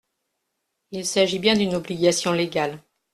[0.89, 2.81] Il s’agit bien d’une obligation légale.